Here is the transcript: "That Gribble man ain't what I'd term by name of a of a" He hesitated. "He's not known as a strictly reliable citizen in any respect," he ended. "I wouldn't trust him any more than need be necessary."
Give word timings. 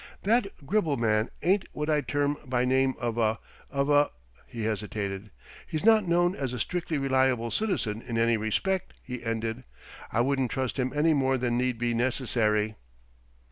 "That 0.23 0.65
Gribble 0.65 0.97
man 0.97 1.29
ain't 1.43 1.65
what 1.73 1.87
I'd 1.87 2.07
term 2.07 2.35
by 2.47 2.65
name 2.65 2.95
of 2.97 3.19
a 3.19 3.37
of 3.69 3.87
a" 3.91 4.09
He 4.47 4.63
hesitated. 4.63 5.29
"He's 5.67 5.85
not 5.85 6.07
known 6.07 6.33
as 6.35 6.53
a 6.53 6.59
strictly 6.59 6.97
reliable 6.97 7.51
citizen 7.51 8.01
in 8.01 8.17
any 8.17 8.35
respect," 8.35 8.95
he 9.03 9.23
ended. 9.23 9.63
"I 10.11 10.21
wouldn't 10.21 10.49
trust 10.49 10.79
him 10.79 10.91
any 10.91 11.13
more 11.13 11.37
than 11.37 11.55
need 11.55 11.77
be 11.77 11.93
necessary." 11.93 12.77